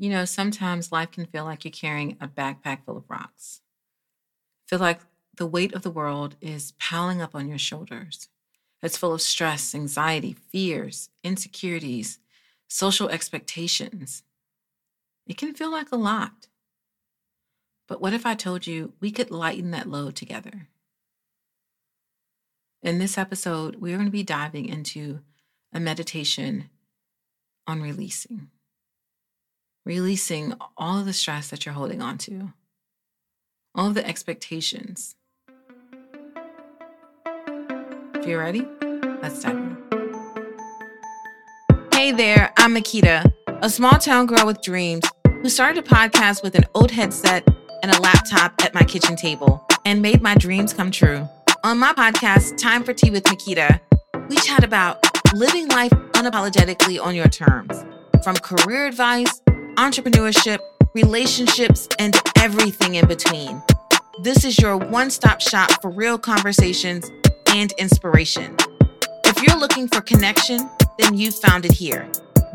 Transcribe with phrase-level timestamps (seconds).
[0.00, 3.60] You know, sometimes life can feel like you're carrying a backpack full of rocks.
[4.66, 5.00] Feel like
[5.36, 8.30] the weight of the world is piling up on your shoulders.
[8.82, 12.18] It's full of stress, anxiety, fears, insecurities,
[12.66, 14.22] social expectations.
[15.26, 16.46] It can feel like a lot.
[17.86, 20.68] But what if I told you we could lighten that load together?
[22.82, 25.20] In this episode, we're going to be diving into
[25.74, 26.70] a meditation
[27.66, 28.48] on releasing
[29.90, 32.52] releasing all of the stress that you're holding on to,
[33.74, 35.16] all of the expectations.
[38.14, 38.64] If you're ready,
[39.20, 39.76] let's dive in.
[41.92, 45.02] Hey there, I'm Mikita, a small town girl with dreams
[45.42, 47.44] who started a podcast with an old headset
[47.82, 51.28] and a laptop at my kitchen table and made my dreams come true.
[51.64, 53.80] On my podcast, Time for Tea with Mikita,
[54.28, 57.84] we chat about living life unapologetically on your terms,
[58.22, 59.42] from career advice
[59.80, 60.58] entrepreneurship,
[60.94, 63.62] relationships, and everything in between.
[64.22, 67.10] This is your one stop shop for real conversations
[67.48, 68.54] and inspiration.
[69.24, 72.06] If you're looking for connection, then you've found it here.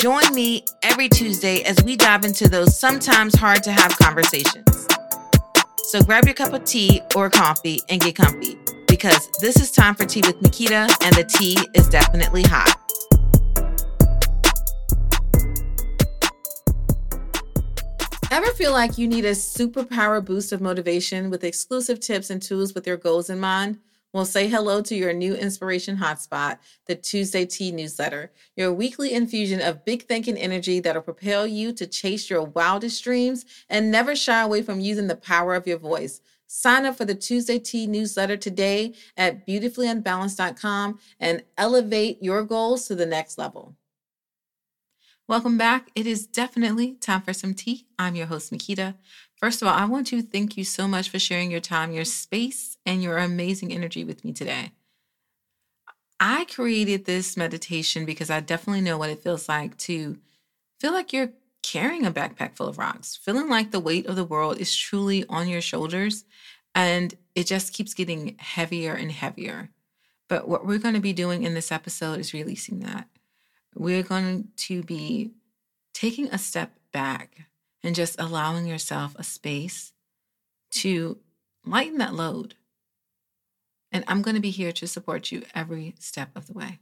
[0.00, 4.88] Join me every Tuesday as we dive into those sometimes hard to have conversations.
[5.90, 9.94] So grab your cup of tea or coffee and get comfy because this is time
[9.94, 12.81] for tea with Mikita, and the tea is definitely hot.
[18.32, 22.74] Ever feel like you need a superpower boost of motivation with exclusive tips and tools
[22.74, 23.78] with your goals in mind?
[24.14, 29.60] Well, say hello to your new inspiration hotspot, the Tuesday Tea newsletter, your weekly infusion
[29.60, 34.40] of big thinking energy that'll propel you to chase your wildest dreams and never shy
[34.40, 36.22] away from using the power of your voice.
[36.46, 42.94] Sign up for the Tuesday Tea newsletter today at beautifullyunbalanced.com and elevate your goals to
[42.94, 43.76] the next level.
[45.32, 45.88] Welcome back.
[45.94, 47.86] It is definitely time for some tea.
[47.98, 48.96] I'm your host, Mikita.
[49.36, 52.04] First of all, I want to thank you so much for sharing your time, your
[52.04, 54.72] space, and your amazing energy with me today.
[56.20, 60.18] I created this meditation because I definitely know what it feels like to
[60.78, 64.24] feel like you're carrying a backpack full of rocks, feeling like the weight of the
[64.24, 66.26] world is truly on your shoulders
[66.74, 69.70] and it just keeps getting heavier and heavier.
[70.28, 73.08] But what we're going to be doing in this episode is releasing that
[73.74, 75.32] we're going to be
[75.94, 77.46] taking a step back
[77.82, 79.92] and just allowing yourself a space
[80.70, 81.18] to
[81.64, 82.54] lighten that load.
[83.90, 86.78] And I'm going to be here to support you every step of the way.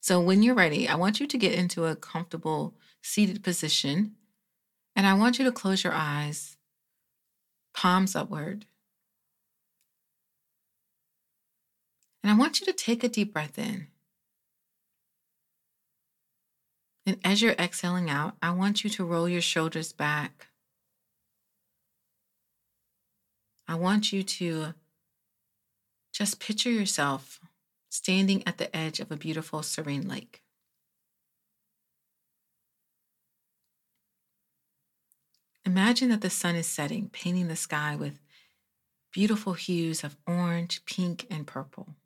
[0.00, 4.12] So when you're ready, I want you to get into a comfortable seated position.
[4.96, 6.56] And I want you to close your eyes,
[7.74, 8.66] palms upward.
[12.22, 13.88] And I want you to take a deep breath in.
[17.10, 20.46] And as you're exhaling out, I want you to roll your shoulders back.
[23.66, 24.74] I want you to
[26.12, 27.40] just picture yourself
[27.88, 30.40] standing at the edge of a beautiful, serene lake.
[35.66, 38.20] Imagine that the sun is setting, painting the sky with
[39.12, 41.96] beautiful hues of orange, pink, and purple.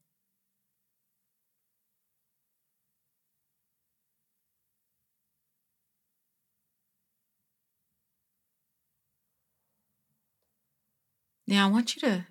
[11.47, 12.27] Now, I want you to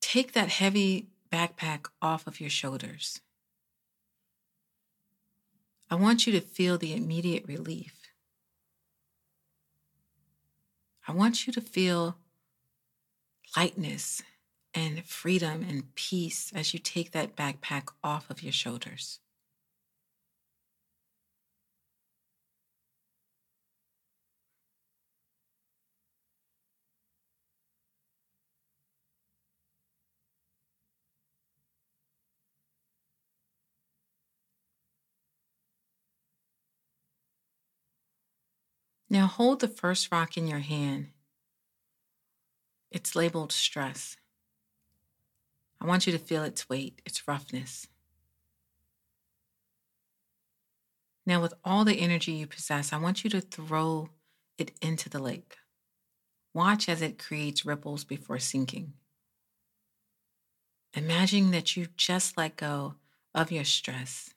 [0.00, 3.20] take that heavy backpack off of your shoulders.
[5.90, 7.94] I want you to feel the immediate relief.
[11.06, 12.16] I want you to feel
[13.56, 14.22] lightness
[14.72, 19.20] and freedom and peace as you take that backpack off of your shoulders.
[39.14, 41.10] Now hold the first rock in your hand.
[42.90, 44.16] It's labeled stress.
[45.80, 47.86] I want you to feel its weight, its roughness.
[51.24, 54.08] Now, with all the energy you possess, I want you to throw
[54.58, 55.58] it into the lake.
[56.52, 58.94] Watch as it creates ripples before sinking.
[60.92, 62.96] Imagine that you just let go
[63.32, 64.30] of your stress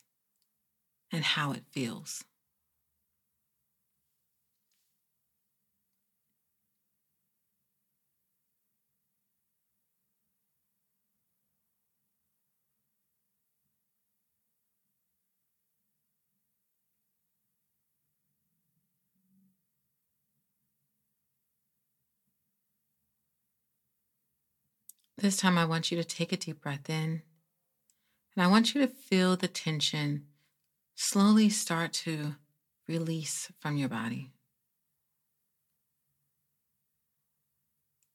[1.10, 2.22] and how it feels.
[25.20, 27.22] This time, I want you to take a deep breath in,
[28.36, 30.26] and I want you to feel the tension
[30.94, 32.36] slowly start to
[32.86, 34.30] release from your body.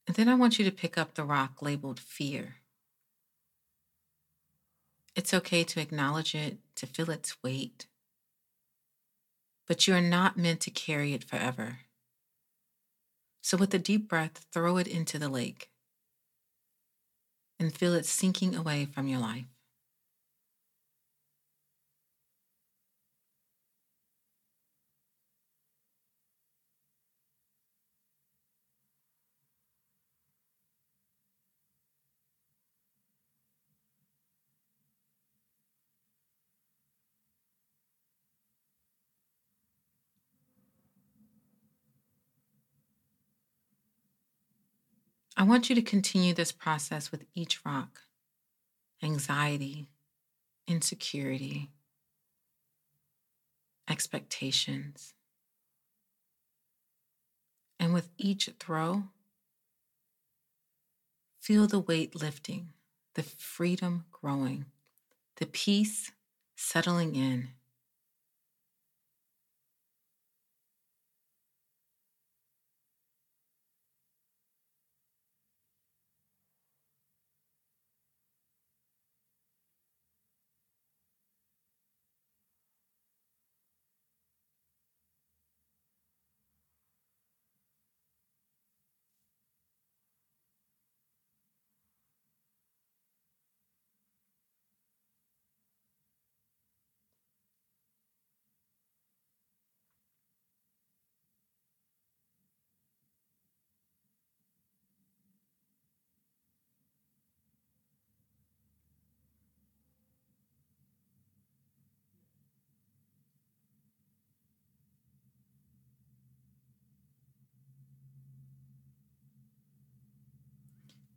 [0.07, 2.55] And then I want you to pick up the rock labeled fear.
[5.13, 7.85] It's okay to acknowledge it, to feel its weight,
[9.67, 11.79] but you are not meant to carry it forever.
[13.41, 15.69] So, with a deep breath, throw it into the lake
[17.63, 19.52] and feel it sinking away from your life.
[45.35, 48.01] I want you to continue this process with each rock
[49.01, 49.89] anxiety,
[50.67, 51.69] insecurity,
[53.89, 55.13] expectations.
[57.79, 59.03] And with each throw,
[61.41, 62.69] feel the weight lifting,
[63.15, 64.65] the freedom growing,
[65.37, 66.11] the peace
[66.55, 67.49] settling in.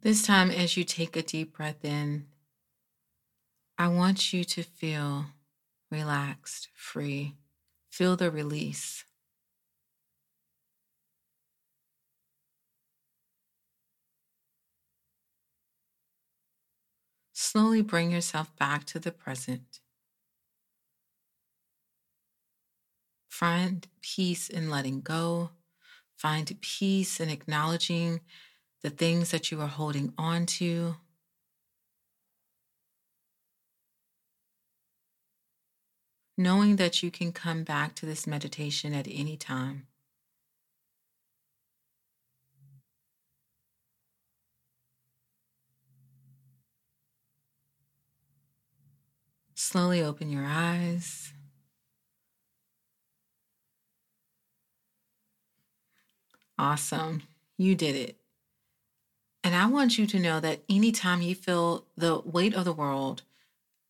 [0.07, 2.27] This time, as you take a deep breath in,
[3.77, 5.27] I want you to feel
[5.91, 7.35] relaxed, free.
[7.91, 9.05] Feel the release.
[17.33, 19.81] Slowly bring yourself back to the present.
[23.29, 25.51] Find peace in letting go.
[26.17, 28.21] Find peace in acknowledging
[28.83, 30.97] the things that you are holding on to.
[36.39, 39.87] Knowing that you can come back to this meditation at any time.
[49.55, 51.33] Slowly open your eyes.
[56.59, 57.23] Awesome.
[57.57, 58.17] You did it.
[59.47, 63.23] And I want you to know that anytime you feel the weight of the world,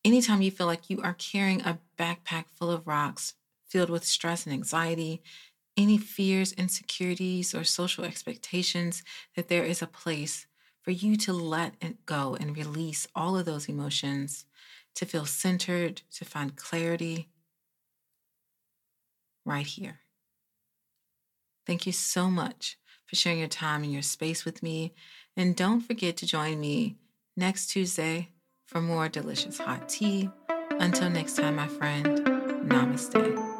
[0.05, 3.33] anytime you feel like you are carrying a backpack full of rocks
[3.67, 5.23] filled with stress and anxiety,
[5.75, 9.03] any fears, insecurities, or social expectations,
[9.35, 10.47] that there is a place
[10.83, 14.45] for you to let it go and release all of those emotions,
[14.95, 17.31] to feel centered, to find clarity
[19.47, 20.01] right here.
[21.67, 24.95] Thank you so much for sharing your time and your space with me.
[25.37, 26.97] And don't forget to join me
[27.37, 28.31] next Tuesday
[28.67, 30.31] for more delicious hot tea.
[30.71, 32.07] Until next time, my friend,
[32.67, 33.56] namaste.